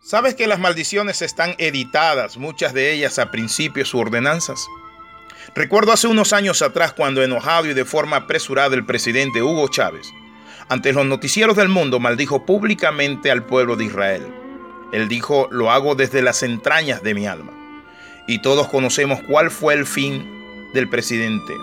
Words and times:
¿Sabes 0.00 0.36
que 0.36 0.46
las 0.46 0.60
maldiciones 0.60 1.22
están 1.22 1.54
editadas, 1.58 2.36
muchas 2.36 2.72
de 2.72 2.92
ellas 2.92 3.18
a 3.18 3.30
principios 3.30 3.92
u 3.92 3.98
ordenanzas? 3.98 4.66
Recuerdo 5.54 5.92
hace 5.92 6.06
unos 6.06 6.32
años 6.32 6.62
atrás 6.62 6.92
cuando 6.92 7.22
enojado 7.22 7.66
y 7.66 7.74
de 7.74 7.84
forma 7.84 8.16
apresurada 8.16 8.76
el 8.76 8.86
presidente 8.86 9.42
Hugo 9.42 9.68
Chávez, 9.68 10.08
ante 10.68 10.92
los 10.92 11.04
noticieros 11.04 11.56
del 11.56 11.68
mundo, 11.68 11.98
maldijo 11.98 12.46
públicamente 12.46 13.30
al 13.30 13.44
pueblo 13.44 13.76
de 13.76 13.84
Israel. 13.86 14.26
Él 14.92 15.08
dijo, 15.08 15.48
lo 15.50 15.70
hago 15.70 15.94
desde 15.94 16.22
las 16.22 16.42
entrañas 16.42 17.02
de 17.02 17.14
mi 17.14 17.26
alma. 17.26 17.52
Y 18.26 18.40
todos 18.40 18.68
conocemos 18.68 19.20
cuál 19.26 19.50
fue 19.50 19.74
el 19.74 19.84
fin 19.84 20.70
del 20.74 20.88
presidente. 20.88 21.54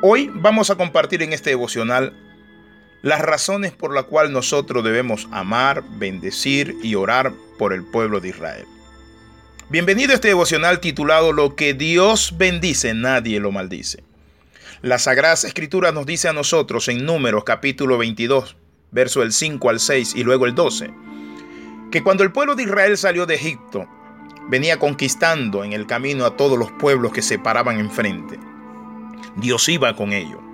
Hoy 0.00 0.30
vamos 0.34 0.70
a 0.70 0.76
compartir 0.76 1.22
en 1.22 1.32
este 1.32 1.50
devocional 1.50 2.25
las 3.02 3.20
razones 3.20 3.72
por 3.72 3.94
las 3.94 4.04
cuales 4.04 4.32
nosotros 4.32 4.82
debemos 4.82 5.28
amar, 5.30 5.82
bendecir 5.98 6.76
y 6.82 6.94
orar 6.94 7.32
por 7.58 7.72
el 7.72 7.84
pueblo 7.84 8.20
de 8.20 8.30
Israel. 8.30 8.66
Bienvenido 9.68 10.12
a 10.12 10.14
este 10.14 10.28
devocional 10.28 10.80
titulado 10.80 11.32
Lo 11.32 11.56
que 11.56 11.74
Dios 11.74 12.34
bendice, 12.36 12.94
nadie 12.94 13.40
lo 13.40 13.52
maldice. 13.52 14.04
La 14.82 14.98
Sagrada 14.98 15.34
Escritura 15.34 15.90
nos 15.90 16.06
dice 16.06 16.28
a 16.28 16.32
nosotros 16.32 16.88
en 16.88 17.04
Números 17.04 17.44
capítulo 17.44 17.98
22, 17.98 18.56
verso 18.92 19.22
el 19.22 19.32
5 19.32 19.70
al 19.70 19.80
6 19.80 20.14
y 20.14 20.22
luego 20.22 20.46
el 20.46 20.54
12, 20.54 20.90
que 21.90 22.02
cuando 22.02 22.22
el 22.22 22.32
pueblo 22.32 22.54
de 22.54 22.64
Israel 22.64 22.96
salió 22.96 23.26
de 23.26 23.34
Egipto, 23.34 23.88
venía 24.48 24.78
conquistando 24.78 25.64
en 25.64 25.72
el 25.72 25.86
camino 25.86 26.24
a 26.24 26.36
todos 26.36 26.58
los 26.58 26.70
pueblos 26.72 27.12
que 27.12 27.22
se 27.22 27.38
paraban 27.38 27.80
enfrente. 27.80 28.38
Dios 29.36 29.68
iba 29.68 29.94
con 29.96 30.12
ellos. 30.12 30.45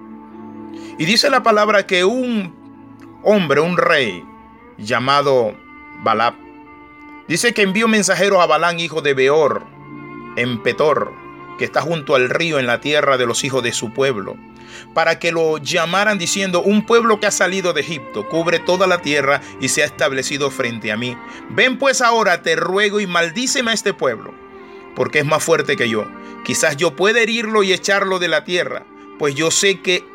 Y 1.03 1.05
dice 1.05 1.31
la 1.31 1.43
palabra 1.43 1.85
que 1.85 2.05
un 2.05 2.55
hombre, 3.25 3.61
un 3.61 3.77
rey 3.77 4.25
llamado 4.79 5.53
Balab, 6.05 6.35
dice 7.27 7.53
que 7.53 7.63
envió 7.63 7.89
mensajeros 7.89 8.39
a 8.39 8.47
Balán, 8.47 8.79
hijo 8.79 9.03
de 9.03 9.13
Beor, 9.13 9.65
en 10.37 10.63
Petor, 10.63 11.13
que 11.59 11.65
está 11.65 11.83
junto 11.83 12.15
al 12.15 12.31
río 12.31 12.61
en 12.61 12.69
la 12.69 12.81
tierra 12.81 13.19
de 13.19 13.27
los 13.27 13.43
hijos 13.43 13.65
de 13.65 13.73
su 13.73 13.93
pueblo, 13.93 14.37
para 14.95 15.19
que 15.19 15.33
lo 15.33 15.59
llamaran 15.59 16.19
diciendo, 16.19 16.63
un 16.63 16.87
pueblo 16.87 17.19
que 17.19 17.27
ha 17.27 17.33
salido 17.33 17.73
de 17.73 17.81
Egipto, 17.81 18.29
cubre 18.29 18.61
toda 18.61 18.87
la 18.87 18.99
tierra 18.99 19.41
y 19.61 19.71
se 19.71 19.83
ha 19.83 19.87
establecido 19.87 20.53
frente 20.53 20.93
a 20.93 20.97
mí. 20.97 21.19
Ven 21.51 21.79
pues 21.79 22.01
ahora, 22.01 22.43
te 22.43 22.55
ruego 22.55 23.01
y 23.01 23.09
maldíceme 23.09 23.73
a 23.73 23.75
este 23.75 23.93
pueblo, 23.93 24.33
porque 24.95 25.19
es 25.19 25.27
más 25.27 25.43
fuerte 25.43 25.75
que 25.75 25.89
yo. 25.89 26.07
Quizás 26.45 26.77
yo 26.77 26.95
pueda 26.95 27.19
herirlo 27.19 27.65
y 27.65 27.73
echarlo 27.73 28.21
de 28.21 28.29
la 28.29 28.45
tierra, 28.45 28.85
pues 29.19 29.35
yo 29.35 29.51
sé 29.51 29.81
que 29.81 30.12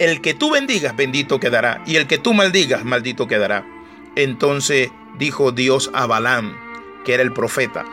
el 0.00 0.22
que 0.22 0.32
tú 0.32 0.50
bendigas, 0.50 0.96
bendito 0.96 1.38
quedará, 1.38 1.82
y 1.86 1.96
el 1.96 2.06
que 2.06 2.16
tú 2.16 2.32
maldigas, 2.32 2.84
maldito 2.84 3.28
quedará. 3.28 3.66
Entonces 4.16 4.90
dijo 5.18 5.52
Dios 5.52 5.90
a 5.92 6.06
Balaam, 6.06 6.56
que 7.04 7.12
era 7.12 7.22
el 7.22 7.34
profeta, 7.34 7.84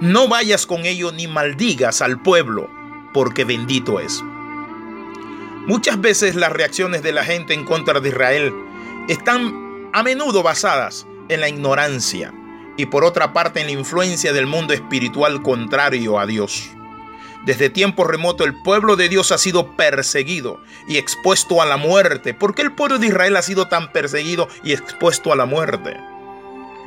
no 0.00 0.28
vayas 0.28 0.64
con 0.64 0.86
ellos 0.86 1.12
ni 1.12 1.26
maldigas 1.26 2.02
al 2.02 2.22
pueblo, 2.22 2.70
porque 3.12 3.44
bendito 3.44 3.98
es. 3.98 4.22
Muchas 5.66 6.00
veces 6.00 6.36
las 6.36 6.52
reacciones 6.52 7.02
de 7.02 7.12
la 7.12 7.24
gente 7.24 7.52
en 7.52 7.64
contra 7.64 7.98
de 7.98 8.10
Israel 8.10 8.54
están 9.08 9.90
a 9.92 10.04
menudo 10.04 10.44
basadas 10.44 11.04
en 11.28 11.40
la 11.40 11.48
ignorancia 11.48 12.32
y 12.76 12.86
por 12.86 13.04
otra 13.04 13.32
parte 13.32 13.60
en 13.60 13.66
la 13.66 13.72
influencia 13.72 14.32
del 14.32 14.46
mundo 14.46 14.72
espiritual 14.72 15.42
contrario 15.42 16.20
a 16.20 16.26
Dios. 16.26 16.70
Desde 17.46 17.70
tiempo 17.70 18.02
remoto 18.02 18.42
el 18.42 18.60
pueblo 18.60 18.96
de 18.96 19.08
Dios 19.08 19.30
ha 19.30 19.38
sido 19.38 19.76
perseguido 19.76 20.60
y 20.88 20.96
expuesto 20.96 21.62
a 21.62 21.64
la 21.64 21.76
muerte. 21.76 22.34
¿Por 22.34 22.56
qué 22.56 22.62
el 22.62 22.72
pueblo 22.72 22.98
de 22.98 23.06
Israel 23.06 23.36
ha 23.36 23.42
sido 23.42 23.68
tan 23.68 23.92
perseguido 23.92 24.48
y 24.64 24.72
expuesto 24.72 25.32
a 25.32 25.36
la 25.36 25.46
muerte? 25.46 25.96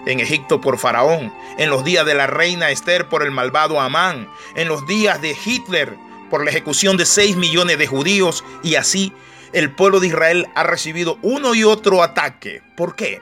En 0.06 0.20
Egipto 0.20 0.60
por 0.60 0.78
Faraón, 0.78 1.34
en 1.58 1.70
los 1.70 1.86
días 1.86 2.06
de 2.06 2.14
la 2.14 2.28
reina 2.28 2.72
Esther 2.72 3.08
por 3.08 3.24
el 3.24 3.32
malvado 3.32 3.80
Amán, 3.80 4.28
en 4.58 4.68
los 4.68 4.86
días 4.86 5.22
de 5.22 5.34
Hitler 5.46 5.96
por 6.30 6.44
la 6.44 6.52
ejecución 6.52 6.98
de 6.98 7.06
6 7.06 7.38
millones 7.38 7.78
de 7.78 7.88
judíos 7.88 8.44
y 8.62 8.76
así 8.76 9.14
el 9.54 9.72
pueblo 9.72 10.02
de 10.02 10.08
Israel 10.08 10.48
ha 10.56 10.64
recibido 10.64 11.20
uno 11.22 11.56
y 11.56 11.64
otro 11.64 12.04
ataque. 12.04 12.62
¿Por 12.76 12.98
qué? 12.98 13.22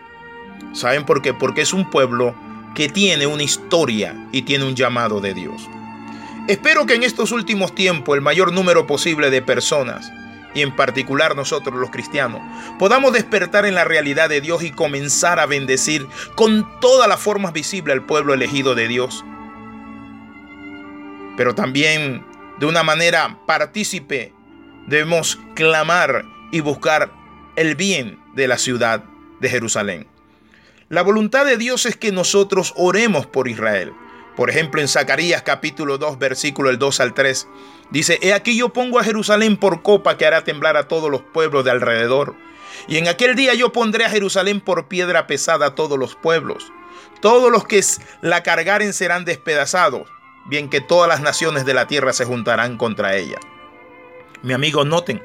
¿Saben 0.74 1.06
por 1.06 1.22
qué? 1.22 1.36
Porque 1.36 1.62
es 1.62 1.72
un 1.72 1.88
pueblo 1.92 2.34
que 2.74 2.90
tiene 2.90 3.28
una 3.28 3.44
historia 3.44 4.28
y 4.32 4.42
tiene 4.42 4.66
un 4.66 4.76
llamado 4.76 5.22
de 5.22 5.36
Dios. 5.36 5.70
Espero 6.48 6.86
que 6.86 6.96
en 6.96 7.04
estos 7.04 7.34
últimos 7.34 7.76
tiempos 7.76 8.16
el 8.16 8.22
mayor 8.22 8.54
número 8.54 8.88
posible 8.88 9.30
de 9.30 9.42
personas, 9.42 10.14
y 10.56 10.62
en 10.62 10.74
particular 10.74 11.36
nosotros 11.36 11.76
los 11.76 11.92
cristianos, 11.92 12.42
podamos 12.80 13.12
despertar 13.12 13.66
en 13.66 13.76
la 13.76 13.84
realidad 13.84 14.30
de 14.30 14.40
Dios 14.40 14.64
y 14.64 14.72
comenzar 14.72 15.42
a 15.42 15.46
bendecir 15.46 16.08
con 16.36 16.80
todas 16.80 17.10
las 17.10 17.20
formas 17.20 17.52
visibles 17.52 17.94
al 17.94 18.06
pueblo 18.06 18.34
elegido 18.34 18.76
de 18.76 18.88
Dios. 18.88 19.26
Pero 21.36 21.54
también 21.54 22.26
de 22.60 22.66
una 22.66 22.82
manera 22.82 23.40
partícipe 23.46 24.34
debemos 24.88 25.38
clamar 25.54 26.24
y 26.54 26.62
buscar 26.62 27.12
el 27.58 27.76
bien 27.76 28.20
de 28.36 28.48
la 28.48 28.58
ciudad 28.58 29.04
de 29.42 29.50
Jerusalén. 29.50 30.08
La 30.88 31.02
voluntad 31.02 31.46
de 31.46 31.58
Dios 31.58 31.86
es 31.86 31.98
que 31.98 32.14
nosotros 32.14 32.74
oremos 32.78 33.26
por 33.26 33.50
Israel. 33.50 33.92
Por 34.38 34.52
ejemplo, 34.52 34.80
en 34.80 34.88
Zacarías 34.88 35.42
capítulo 35.42 35.98
2, 35.98 36.20
versículo 36.20 36.70
el 36.70 36.78
2 36.78 37.00
al 37.00 37.16
3, 37.16 37.48
dice, 37.90 38.20
He 38.22 38.36
aquí 38.36 38.56
yo 38.56 38.70
pongo 38.70 39.00
a 39.00 39.04
Jerusalén 39.04 39.58
por 39.58 39.82
copa 39.82 40.16
que 40.16 40.28
hará 40.28 40.44
temblar 40.44 40.78
a 40.78 40.88
todos 40.88 41.10
los 41.10 41.24
pueblos 41.24 41.66
de 41.66 41.72
alrededor. 41.72 42.36
Y 42.88 42.98
en 42.98 43.08
aquel 43.08 43.36
día 43.36 43.56
yo 43.56 43.72
pondré 43.72 44.06
a 44.06 44.12
Jerusalén 44.12 44.62
por 44.62 44.88
piedra 44.88 45.26
pesada 45.26 45.66
a 45.66 45.76
todos 45.76 45.98
los 45.98 46.16
pueblos. 46.16 46.72
Todos 47.20 47.52
los 47.52 47.66
que 47.66 47.84
la 48.22 48.44
cargaren 48.44 48.94
serán 48.94 49.26
despedazados, 49.26 50.08
bien 50.46 50.70
que 50.70 50.82
todas 50.82 51.10
las 51.10 51.22
naciones 51.22 51.66
de 51.66 51.74
la 51.74 51.88
tierra 51.88 52.14
se 52.14 52.26
juntarán 52.26 52.78
contra 52.78 53.16
ella. 53.16 53.40
Mi 54.44 54.54
amigo, 54.54 54.86
noten, 54.86 55.20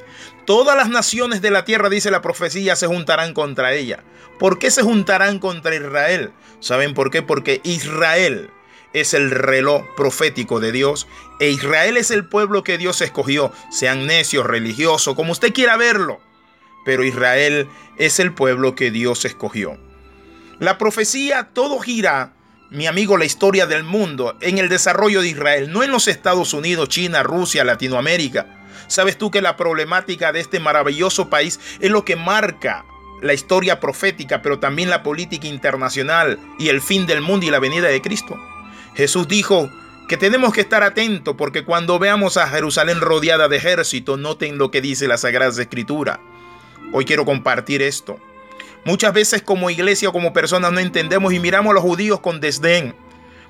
todas 0.47 0.75
las 0.75 0.89
naciones 0.89 1.43
de 1.43 1.50
la 1.50 1.67
tierra, 1.67 1.91
dice 1.91 2.11
la 2.11 2.23
profecía, 2.23 2.77
se 2.77 2.87
juntarán 2.87 3.34
contra 3.34 3.75
ella. 3.75 4.03
¿Por 4.39 4.59
qué 4.59 4.71
se 4.71 4.81
juntarán 4.81 5.39
contra 5.39 5.75
Israel? 5.75 6.33
¿Saben 6.61 6.94
por 6.94 7.11
qué? 7.11 7.21
Porque 7.21 7.61
Israel 7.62 8.50
es 8.93 9.15
el 9.15 9.31
reloj 9.31 9.85
profético 9.97 10.61
de 10.61 10.73
Dios 10.73 11.07
e 11.41 11.51
Israel 11.51 11.97
es 11.97 12.11
el 12.11 12.27
pueblo 12.27 12.63
que 12.63 12.79
Dios 12.79 13.01
escogió, 13.01 13.53
sean 13.71 14.07
necios, 14.07 14.47
religiosos, 14.47 15.15
como 15.15 15.33
usted 15.33 15.53
quiera 15.53 15.77
verlo. 15.77 16.21
Pero 16.85 17.05
Israel 17.05 17.69
es 17.97 18.21
el 18.21 18.33
pueblo 18.33 18.75
que 18.75 18.91
Dios 18.91 19.25
escogió. 19.25 19.79
La 20.59 20.79
profecía 20.79 21.51
todo 21.53 21.81
gira, 21.81 22.35
mi 22.71 22.87
amigo, 22.87 23.17
la 23.17 23.25
historia 23.25 23.67
del 23.67 23.85
mundo 23.85 24.37
en 24.41 24.59
el 24.59 24.69
desarrollo 24.69 25.21
de 25.21 25.29
Israel, 25.29 25.73
no 25.73 25.83
en 25.83 25.91
los 25.91 26.09
Estados 26.09 26.55
Unidos, 26.55 26.89
China, 26.89 27.23
Rusia, 27.23 27.65
Latinoamérica. 27.65 28.65
¿Sabes 28.89 29.17
tú 29.17 29.31
que 29.31 29.43
la 29.43 29.57
problemática 29.57 30.33
de 30.33 30.41
este 30.41 30.61
maravilloso 30.61 31.31
país 31.31 31.59
es 31.81 31.91
lo 31.91 32.05
que 32.05 32.17
marca 32.17 32.85
la 33.23 33.35
historia 33.35 33.81
profética, 33.81 34.43
pero 34.43 34.59
también 34.59 34.91
la 34.91 35.03
política 35.03 35.47
internacional 35.47 36.39
y 36.59 36.69
el 36.69 36.81
fin 36.81 37.07
del 37.07 37.21
mundo 37.21 37.47
y 37.47 37.51
la 37.51 37.59
venida 37.61 37.89
de 37.89 38.03
Cristo? 38.03 38.39
Jesús 38.95 39.27
dijo 39.29 39.71
que 40.09 40.17
tenemos 40.17 40.53
que 40.53 40.61
estar 40.61 40.83
atentos 40.83 41.35
porque 41.39 41.65
cuando 41.65 41.99
veamos 41.99 42.37
a 42.37 42.49
Jerusalén 42.49 43.01
rodeada 43.01 43.49
de 43.49 43.57
ejército, 43.57 44.17
noten 44.17 44.59
lo 44.59 44.71
que 44.71 44.83
dice 44.83 45.09
la 45.09 45.17
Sagrada 45.17 45.61
Escritura. 45.61 46.21
Hoy 46.93 47.05
quiero 47.05 47.25
compartir 47.25 47.81
esto. 47.81 48.19
Muchas 48.85 49.15
veces 49.15 49.43
como 49.43 49.71
iglesia 49.71 50.09
o 50.09 50.13
como 50.13 50.33
personas 50.33 50.73
no 50.73 50.81
entendemos 50.81 51.33
y 51.33 51.39
miramos 51.39 51.71
a 51.71 51.75
los 51.75 51.83
judíos 51.83 52.21
con 52.21 52.41
desdén. 52.41 52.95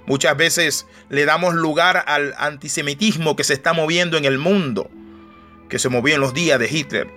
Muchas 0.06 0.36
veces 0.36 0.86
le 1.08 1.24
damos 1.24 1.54
lugar 1.54 2.04
al 2.06 2.34
antisemitismo 2.38 3.34
que 3.34 3.44
se 3.44 3.54
está 3.54 3.72
moviendo 3.72 4.16
en 4.16 4.24
el 4.24 4.38
mundo, 4.38 4.90
que 5.68 5.78
se 5.78 5.88
movió 5.88 6.14
en 6.14 6.20
los 6.20 6.34
días 6.34 6.58
de 6.58 6.68
Hitler. 6.70 7.08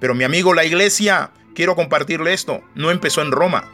Pero 0.00 0.14
mi 0.14 0.24
amigo, 0.24 0.54
la 0.54 0.64
iglesia, 0.64 1.30
quiero 1.54 1.76
compartirle 1.76 2.32
esto, 2.32 2.62
no 2.74 2.90
empezó 2.90 3.22
en 3.22 3.32
Roma. 3.32 3.70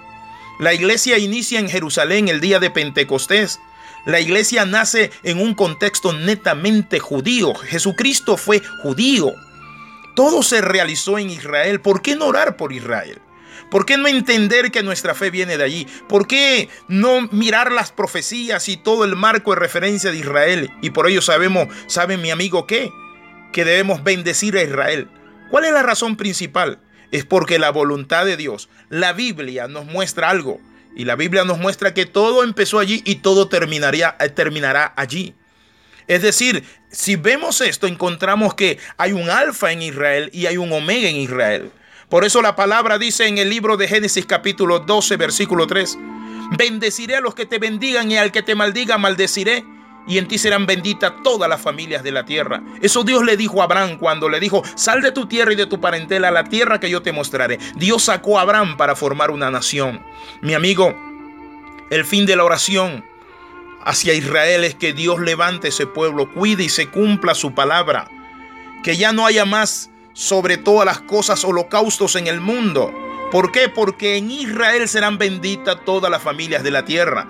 La 0.58 0.72
iglesia 0.72 1.18
inicia 1.18 1.60
en 1.60 1.68
Jerusalén 1.68 2.28
el 2.28 2.40
día 2.40 2.58
de 2.58 2.70
Pentecostés. 2.70 3.60
La 4.06 4.20
iglesia 4.20 4.64
nace 4.64 5.10
en 5.22 5.38
un 5.38 5.54
contexto 5.54 6.14
netamente 6.14 6.98
judío. 6.98 7.54
Jesucristo 7.54 8.38
fue 8.38 8.62
judío. 8.82 9.34
Todo 10.14 10.42
se 10.42 10.62
realizó 10.62 11.18
en 11.18 11.28
Israel. 11.28 11.82
¿Por 11.82 12.00
qué 12.00 12.16
no 12.16 12.26
orar 12.26 12.56
por 12.56 12.72
Israel? 12.72 13.20
¿Por 13.70 13.84
qué 13.84 13.98
no 13.98 14.08
entender 14.08 14.70
que 14.70 14.82
nuestra 14.82 15.14
fe 15.14 15.28
viene 15.30 15.58
de 15.58 15.64
allí? 15.64 15.86
¿Por 16.08 16.26
qué 16.26 16.70
no 16.88 17.28
mirar 17.32 17.70
las 17.70 17.92
profecías 17.92 18.68
y 18.70 18.78
todo 18.78 19.04
el 19.04 19.14
marco 19.14 19.52
de 19.52 19.60
referencia 19.60 20.10
de 20.10 20.18
Israel? 20.18 20.70
Y 20.80 20.90
por 20.90 21.06
ello 21.06 21.20
sabemos, 21.20 21.68
¿sabe 21.86 22.16
mi 22.16 22.30
amigo 22.30 22.66
qué? 22.66 22.90
Que 23.52 23.66
debemos 23.66 24.02
bendecir 24.04 24.56
a 24.56 24.62
Israel. 24.62 25.10
¿Cuál 25.50 25.64
es 25.64 25.72
la 25.72 25.82
razón 25.82 26.16
principal? 26.16 26.78
Es 27.12 27.24
porque 27.24 27.58
la 27.58 27.70
voluntad 27.70 28.26
de 28.26 28.36
Dios, 28.36 28.68
la 28.88 29.12
Biblia 29.12 29.68
nos 29.68 29.86
muestra 29.86 30.30
algo. 30.30 30.60
Y 30.94 31.04
la 31.04 31.14
Biblia 31.14 31.44
nos 31.44 31.58
muestra 31.58 31.92
que 31.92 32.06
todo 32.06 32.42
empezó 32.42 32.78
allí 32.78 33.02
y 33.04 33.16
todo 33.16 33.48
terminaría, 33.48 34.16
eh, 34.18 34.30
terminará 34.30 34.94
allí. 34.96 35.34
Es 36.06 36.22
decir, 36.22 36.64
si 36.90 37.16
vemos 37.16 37.60
esto, 37.60 37.86
encontramos 37.86 38.54
que 38.54 38.78
hay 38.96 39.12
un 39.12 39.28
alfa 39.28 39.72
en 39.72 39.82
Israel 39.82 40.30
y 40.32 40.46
hay 40.46 40.56
un 40.56 40.72
omega 40.72 41.08
en 41.08 41.16
Israel. 41.16 41.70
Por 42.08 42.24
eso 42.24 42.40
la 42.40 42.56
palabra 42.56 42.98
dice 42.98 43.26
en 43.26 43.36
el 43.36 43.50
libro 43.50 43.76
de 43.76 43.88
Génesis 43.88 44.24
capítulo 44.24 44.78
12, 44.78 45.16
versículo 45.16 45.66
3, 45.66 45.98
bendeciré 46.56 47.16
a 47.16 47.20
los 47.20 47.34
que 47.34 47.44
te 47.44 47.58
bendigan 47.58 48.10
y 48.10 48.16
al 48.16 48.32
que 48.32 48.42
te 48.42 48.54
maldiga 48.54 48.96
maldeciré 48.96 49.64
y 50.06 50.18
en 50.18 50.28
ti 50.28 50.38
serán 50.38 50.66
benditas 50.66 51.12
todas 51.22 51.48
las 51.48 51.60
familias 51.60 52.02
de 52.02 52.12
la 52.12 52.24
tierra. 52.24 52.62
Eso 52.80 53.02
Dios 53.02 53.24
le 53.24 53.36
dijo 53.36 53.60
a 53.60 53.64
Abraham 53.64 53.98
cuando 53.98 54.28
le 54.28 54.40
dijo, 54.40 54.62
sal 54.74 55.02
de 55.02 55.12
tu 55.12 55.26
tierra 55.26 55.52
y 55.52 55.56
de 55.56 55.66
tu 55.66 55.80
parentela 55.80 56.28
a 56.28 56.32
la 56.32 56.44
tierra 56.44 56.80
que 56.80 56.90
yo 56.90 57.02
te 57.02 57.12
mostraré. 57.12 57.58
Dios 57.74 58.04
sacó 58.04 58.38
a 58.38 58.42
Abraham 58.42 58.76
para 58.76 58.94
formar 58.94 59.30
una 59.30 59.50
nación. 59.50 60.04
Mi 60.40 60.54
amigo, 60.54 60.94
el 61.90 62.04
fin 62.04 62.26
de 62.26 62.36
la 62.36 62.44
oración 62.44 63.04
hacia 63.84 64.14
Israel 64.14 64.64
es 64.64 64.74
que 64.74 64.92
Dios 64.92 65.20
levante 65.20 65.68
ese 65.68 65.86
pueblo, 65.86 66.32
cuide 66.32 66.64
y 66.64 66.68
se 66.68 66.88
cumpla 66.88 67.34
su 67.34 67.54
palabra. 67.54 68.08
Que 68.82 68.96
ya 68.96 69.12
no 69.12 69.26
haya 69.26 69.44
más 69.44 69.90
sobre 70.12 70.56
todas 70.56 70.86
las 70.86 71.00
cosas 71.00 71.44
holocaustos 71.44 72.16
en 72.16 72.26
el 72.26 72.40
mundo. 72.40 72.92
¿Por 73.30 73.50
qué? 73.50 73.68
Porque 73.68 74.16
en 74.16 74.30
Israel 74.30 74.88
serán 74.88 75.18
benditas 75.18 75.78
todas 75.84 76.10
las 76.10 76.22
familias 76.22 76.62
de 76.62 76.70
la 76.70 76.84
tierra. 76.84 77.28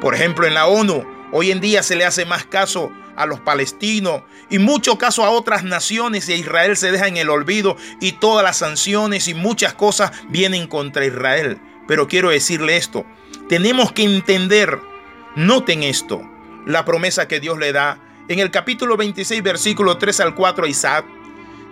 Por 0.00 0.14
ejemplo, 0.14 0.46
en 0.46 0.54
la 0.54 0.66
ONU, 0.66 1.04
Hoy 1.32 1.50
en 1.50 1.60
día 1.60 1.82
se 1.82 1.96
le 1.96 2.04
hace 2.04 2.24
más 2.24 2.44
caso 2.44 2.90
a 3.16 3.26
los 3.26 3.40
palestinos 3.40 4.22
y 4.48 4.58
mucho 4.58 4.98
caso 4.98 5.24
a 5.24 5.30
otras 5.30 5.62
naciones 5.62 6.28
y 6.28 6.32
a 6.32 6.36
Israel 6.36 6.76
se 6.76 6.90
deja 6.90 7.06
en 7.06 7.16
el 7.16 7.30
olvido 7.30 7.76
y 8.00 8.12
todas 8.12 8.44
las 8.44 8.58
sanciones 8.58 9.28
y 9.28 9.34
muchas 9.34 9.74
cosas 9.74 10.10
vienen 10.28 10.66
contra 10.66 11.04
Israel. 11.04 11.60
Pero 11.86 12.08
quiero 12.08 12.30
decirle 12.30 12.76
esto, 12.76 13.04
tenemos 13.48 13.92
que 13.92 14.04
entender, 14.04 14.80
noten 15.36 15.82
esto, 15.82 16.22
la 16.66 16.84
promesa 16.84 17.28
que 17.28 17.40
Dios 17.40 17.58
le 17.58 17.72
da 17.72 17.98
en 18.28 18.38
el 18.38 18.50
capítulo 18.50 18.96
26, 18.96 19.42
versículo 19.42 19.98
3 19.98 20.20
al 20.20 20.34
4 20.34 20.64
a 20.64 20.68
Isaac 20.68 21.04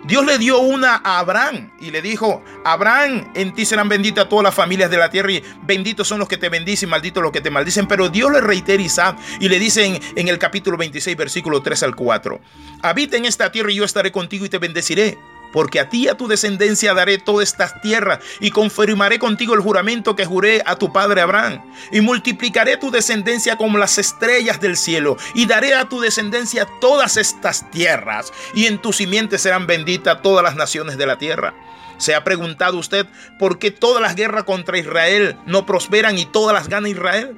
Dios 0.05 0.25
le 0.25 0.37
dio 0.37 0.59
una 0.59 1.01
a 1.03 1.19
Abraham 1.19 1.71
y 1.79 1.91
le 1.91 2.01
dijo, 2.01 2.43
Abraham, 2.63 3.31
en 3.35 3.53
ti 3.53 3.65
serán 3.65 3.89
benditas 3.89 4.29
todas 4.29 4.43
las 4.43 4.55
familias 4.55 4.89
de 4.89 4.97
la 4.97 5.09
tierra 5.09 5.31
y 5.31 5.43
benditos 5.63 6.07
son 6.07 6.19
los 6.19 6.27
que 6.27 6.37
te 6.37 6.49
bendicen 6.49 6.89
malditos 6.89 7.21
los 7.21 7.31
que 7.31 7.41
te 7.41 7.49
maldicen. 7.49 7.87
Pero 7.87 8.09
Dios 8.09 8.31
le 8.31 8.41
reitera 8.41 8.81
Isaac 8.81 9.17
y 9.39 9.49
le 9.49 9.59
dice 9.59 9.85
en, 9.85 9.99
en 10.15 10.27
el 10.27 10.39
capítulo 10.39 10.77
26, 10.77 11.17
versículo 11.17 11.61
3 11.61 11.83
al 11.83 11.95
4, 11.95 12.39
habita 12.81 13.17
en 13.17 13.25
esta 13.25 13.51
tierra 13.51 13.71
y 13.71 13.75
yo 13.75 13.83
estaré 13.83 14.11
contigo 14.11 14.45
y 14.45 14.49
te 14.49 14.57
bendeciré 14.57 15.17
porque 15.51 15.79
a 15.79 15.89
ti 15.89 16.05
y 16.05 16.07
a 16.07 16.15
tu 16.15 16.27
descendencia 16.27 16.93
daré 16.93 17.17
todas 17.17 17.49
estas 17.49 17.81
tierras 17.81 18.19
y 18.39 18.51
confirmaré 18.51 19.19
contigo 19.19 19.53
el 19.53 19.61
juramento 19.61 20.15
que 20.15 20.25
juré 20.25 20.61
a 20.65 20.75
tu 20.75 20.93
padre 20.93 21.21
Abraham. 21.21 21.61
Y 21.91 22.01
multiplicaré 22.01 22.77
tu 22.77 22.91
descendencia 22.91 23.57
como 23.57 23.77
las 23.77 23.97
estrellas 23.97 24.59
del 24.59 24.77
cielo 24.77 25.17
y 25.33 25.45
daré 25.45 25.73
a 25.73 25.89
tu 25.89 25.99
descendencia 25.99 26.67
todas 26.79 27.17
estas 27.17 27.69
tierras 27.71 28.31
y 28.53 28.65
en 28.65 28.79
tu 28.79 28.93
simiente 28.93 29.37
serán 29.37 29.67
benditas 29.67 30.21
todas 30.21 30.43
las 30.43 30.55
naciones 30.55 30.97
de 30.97 31.05
la 31.05 31.17
tierra. 31.17 31.53
¿Se 31.97 32.15
ha 32.15 32.23
preguntado 32.23 32.77
usted 32.77 33.05
por 33.37 33.59
qué 33.59 33.71
todas 33.71 34.01
las 34.01 34.15
guerras 34.15 34.45
contra 34.45 34.77
Israel 34.77 35.35
no 35.45 35.65
prosperan 35.65 36.17
y 36.17 36.25
todas 36.25 36.53
las 36.53 36.69
gana 36.69 36.87
Israel? 36.87 37.35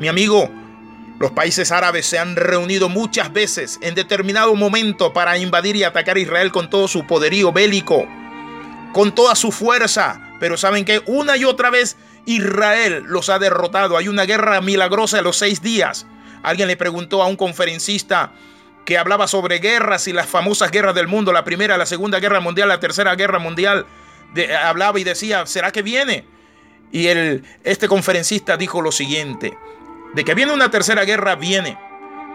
Mi 0.00 0.08
amigo, 0.08 0.50
los 1.22 1.30
países 1.30 1.70
árabes 1.70 2.04
se 2.04 2.18
han 2.18 2.34
reunido 2.34 2.88
muchas 2.88 3.32
veces 3.32 3.78
en 3.80 3.94
determinado 3.94 4.56
momento 4.56 5.12
para 5.12 5.38
invadir 5.38 5.76
y 5.76 5.84
atacar 5.84 6.16
a 6.16 6.20
Israel 6.20 6.50
con 6.50 6.68
todo 6.68 6.88
su 6.88 7.06
poderío 7.06 7.52
bélico, 7.52 8.08
con 8.92 9.14
toda 9.14 9.36
su 9.36 9.52
fuerza. 9.52 10.20
Pero 10.40 10.56
saben 10.56 10.84
que 10.84 11.00
una 11.06 11.36
y 11.36 11.44
otra 11.44 11.70
vez 11.70 11.96
Israel 12.26 13.04
los 13.06 13.28
ha 13.28 13.38
derrotado. 13.38 13.96
Hay 13.96 14.08
una 14.08 14.24
guerra 14.24 14.60
milagrosa 14.60 15.18
de 15.18 15.22
los 15.22 15.36
seis 15.36 15.62
días. 15.62 16.06
Alguien 16.42 16.66
le 16.66 16.76
preguntó 16.76 17.22
a 17.22 17.28
un 17.28 17.36
conferencista 17.36 18.32
que 18.84 18.98
hablaba 18.98 19.28
sobre 19.28 19.60
guerras 19.60 20.08
y 20.08 20.12
las 20.12 20.26
famosas 20.26 20.72
guerras 20.72 20.96
del 20.96 21.06
mundo, 21.06 21.32
la 21.32 21.44
primera, 21.44 21.78
la 21.78 21.86
segunda 21.86 22.18
guerra 22.18 22.40
mundial, 22.40 22.66
la 22.66 22.80
tercera 22.80 23.14
guerra 23.14 23.38
mundial. 23.38 23.86
hablaba 24.60 24.98
y 24.98 25.04
decía, 25.04 25.46
¿será 25.46 25.70
que 25.70 25.82
viene? 25.82 26.24
Y 26.90 27.06
el, 27.06 27.44
este 27.62 27.86
conferencista 27.86 28.56
dijo 28.56 28.82
lo 28.82 28.90
siguiente, 28.90 29.56
de 30.14 30.24
que 30.24 30.34
viene 30.34 30.52
una 30.52 30.70
tercera 30.70 31.04
guerra, 31.04 31.34
viene. 31.36 31.78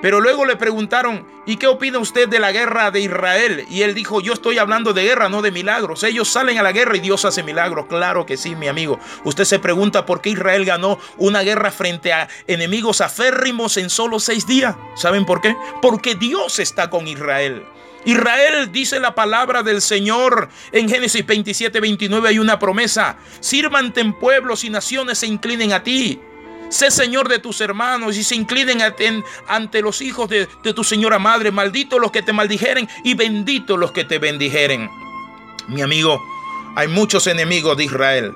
Pero 0.01 0.21
luego 0.21 0.45
le 0.45 0.55
preguntaron, 0.55 1.25
¿y 1.47 1.57
qué 1.57 1.65
opina 1.65 1.97
usted 1.97 2.29
de 2.29 2.39
la 2.39 2.51
guerra 2.51 2.91
de 2.91 2.99
Israel? 2.99 3.65
Y 3.67 3.81
él 3.81 3.95
dijo, 3.95 4.21
yo 4.21 4.33
estoy 4.33 4.59
hablando 4.59 4.93
de 4.93 5.03
guerra, 5.03 5.27
no 5.27 5.41
de 5.41 5.49
milagros. 5.49 6.03
Ellos 6.03 6.27
salen 6.27 6.59
a 6.59 6.63
la 6.63 6.71
guerra 6.71 6.97
y 6.97 6.99
Dios 6.99 7.25
hace 7.25 7.41
milagros. 7.41 7.87
Claro 7.87 8.25
que 8.25 8.37
sí, 8.37 8.55
mi 8.55 8.67
amigo. 8.67 8.99
Usted 9.23 9.43
se 9.45 9.57
pregunta 9.57 10.05
por 10.05 10.21
qué 10.21 10.29
Israel 10.29 10.65
ganó 10.65 10.99
una 11.17 11.41
guerra 11.41 11.71
frente 11.71 12.13
a 12.13 12.27
enemigos 12.45 13.01
aférrimos 13.01 13.77
en 13.77 13.89
solo 13.89 14.19
seis 14.19 14.45
días. 14.45 14.75
¿Saben 14.95 15.25
por 15.25 15.41
qué? 15.41 15.55
Porque 15.81 16.13
Dios 16.13 16.59
está 16.59 16.91
con 16.91 17.07
Israel. 17.07 17.65
Israel 18.05 18.71
dice 18.71 18.99
la 18.99 19.15
palabra 19.15 19.63
del 19.63 19.81
Señor 19.81 20.49
en 20.71 20.87
Génesis 20.87 21.25
27, 21.25 21.79
29 21.79 22.29
hay 22.29 22.39
una 22.39 22.59
promesa. 22.59 23.17
Sírvante 23.39 23.99
en 23.99 24.13
pueblos 24.13 24.63
y 24.63 24.69
naciones 24.69 25.17
se 25.17 25.27
inclinen 25.27 25.73
a 25.73 25.83
ti. 25.83 26.21
Sé 26.69 26.91
Señor 26.91 27.29
de 27.29 27.39
tus 27.39 27.61
hermanos 27.61 28.17
y 28.17 28.23
se 28.23 28.35
inclinen 28.35 28.79
ante 29.47 29.81
los 29.81 30.01
hijos 30.01 30.29
de, 30.29 30.49
de 30.63 30.73
tu 30.73 30.83
señora 30.83 31.17
madre. 31.17 31.51
Malditos 31.51 31.99
los 31.99 32.11
que 32.11 32.21
te 32.21 32.33
maldijeren 32.33 32.89
y 33.03 33.13
benditos 33.13 33.79
los 33.79 33.91
que 33.91 34.03
te 34.03 34.19
bendijeren. 34.19 34.89
Mi 35.67 35.81
amigo, 35.81 36.21
hay 36.75 36.89
muchos 36.89 37.25
enemigos 37.27 37.77
de 37.77 37.85
Israel, 37.85 38.33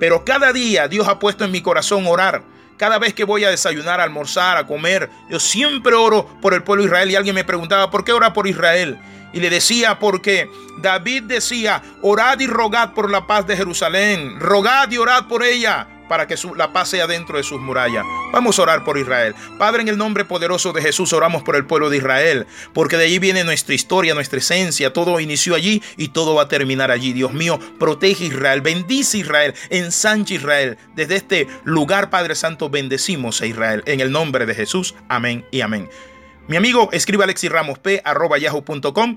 pero 0.00 0.24
cada 0.24 0.52
día 0.52 0.88
Dios 0.88 1.06
ha 1.08 1.18
puesto 1.18 1.44
en 1.44 1.50
mi 1.50 1.60
corazón 1.60 2.06
orar. 2.06 2.42
Cada 2.78 2.98
vez 2.98 3.14
que 3.14 3.24
voy 3.24 3.44
a 3.44 3.50
desayunar, 3.50 4.00
a 4.00 4.04
almorzar, 4.04 4.56
a 4.56 4.66
comer, 4.66 5.08
yo 5.30 5.38
siempre 5.38 5.94
oro 5.94 6.26
por 6.40 6.54
el 6.54 6.64
pueblo 6.64 6.82
de 6.82 6.88
Israel. 6.88 7.10
Y 7.10 7.16
alguien 7.16 7.34
me 7.34 7.44
preguntaba, 7.44 7.90
¿por 7.90 8.04
qué 8.04 8.12
ora 8.12 8.32
por 8.32 8.48
Israel? 8.48 8.98
Y 9.32 9.40
le 9.40 9.48
decía, 9.48 9.98
porque 9.98 10.50
David 10.78 11.24
decía, 11.24 11.82
orad 12.02 12.40
y 12.40 12.46
rogad 12.46 12.92
por 12.92 13.10
la 13.10 13.26
paz 13.26 13.46
de 13.46 13.56
Jerusalén, 13.56 14.40
rogad 14.40 14.90
y 14.90 14.98
orad 14.98 15.26
por 15.26 15.44
ella 15.44 15.86
para 16.08 16.26
que 16.26 16.36
la 16.56 16.72
paz 16.72 16.88
sea 16.90 17.06
dentro 17.06 17.36
de 17.36 17.44
sus 17.44 17.60
murallas. 17.60 18.04
Vamos 18.32 18.58
a 18.58 18.62
orar 18.62 18.84
por 18.84 18.98
Israel. 18.98 19.34
Padre, 19.58 19.82
en 19.82 19.88
el 19.88 19.98
nombre 19.98 20.24
poderoso 20.24 20.72
de 20.72 20.82
Jesús, 20.82 21.12
oramos 21.12 21.42
por 21.42 21.56
el 21.56 21.66
pueblo 21.66 21.90
de 21.90 21.98
Israel, 21.98 22.46
porque 22.72 22.96
de 22.96 23.04
allí 23.04 23.18
viene 23.18 23.44
nuestra 23.44 23.74
historia, 23.74 24.14
nuestra 24.14 24.38
esencia. 24.38 24.92
Todo 24.92 25.20
inició 25.20 25.54
allí 25.54 25.82
y 25.96 26.08
todo 26.08 26.34
va 26.34 26.42
a 26.42 26.48
terminar 26.48 26.90
allí. 26.90 27.12
Dios 27.12 27.32
mío, 27.32 27.58
protege 27.78 28.24
Israel, 28.24 28.60
bendice 28.60 29.18
Israel, 29.18 29.54
ensancha 29.70 30.34
Israel. 30.34 30.78
Desde 30.94 31.16
este 31.16 31.46
lugar, 31.64 32.10
Padre 32.10 32.34
Santo, 32.34 32.70
bendecimos 32.70 33.40
a 33.40 33.46
Israel. 33.46 33.82
En 33.86 34.00
el 34.00 34.10
nombre 34.12 34.46
de 34.46 34.54
Jesús, 34.54 34.94
amén 35.08 35.44
y 35.50 35.60
amén. 35.60 35.88
Mi 36.46 36.56
amigo, 36.56 36.90
escribe 36.92 37.24
alexirramosp.com 37.24 39.16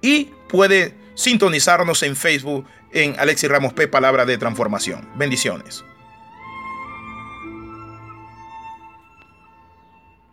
y 0.00 0.30
puede 0.48 0.94
sintonizarnos 1.14 2.02
en 2.02 2.16
Facebook 2.16 2.66
en 2.92 3.18
Alexi 3.18 3.46
Ramos 3.48 3.72
P, 3.72 3.88
Palabra 3.88 4.24
de 4.24 4.38
Transformación. 4.38 5.08
Bendiciones. 5.16 5.84